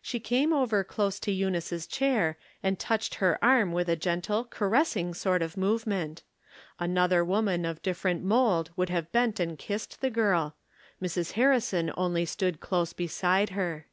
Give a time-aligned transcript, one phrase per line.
[0.00, 5.14] She came over close to Ennice's chair, and touched her arm with a gentle, caressing
[5.14, 6.22] sort of movement.
[6.78, 10.54] Another woman of different mold would have bent and kissed the girl.
[11.02, 11.32] Mrs.
[11.32, 13.88] Har rison only stood close beside her.